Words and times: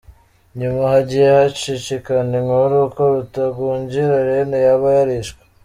Nyuma 0.59 0.83
hagiye 0.93 1.27
hacicikana 1.37 2.31
inkuru 2.41 2.77
ko 2.95 3.03
Rutagungira 3.13 4.15
Rene 4.27 4.57
yaba 4.67 4.87
yarishwe. 4.97 5.41